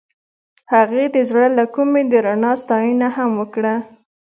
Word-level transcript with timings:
هغې 0.73 1.03
د 1.15 1.17
زړه 1.29 1.47
له 1.57 1.65
کومې 1.75 2.01
د 2.11 2.13
رڼا 2.25 2.53
ستاینه 2.61 3.07
هم 3.15 3.31
وکړه. 3.41 3.75